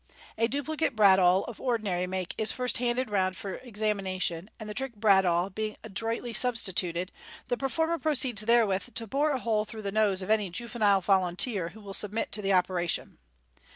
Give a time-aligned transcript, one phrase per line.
[0.35, 4.95] A duplicate bradawl of ordinary make is first handed round for examination, and the trick
[4.95, 7.09] bradawl being adroitly substi tuted,
[7.49, 11.69] the performer proceeds therewith to bore a hole through the nose of any juvenile volunteer
[11.69, 13.19] who will submit to the operation.